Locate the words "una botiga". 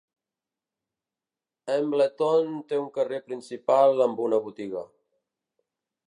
4.29-4.83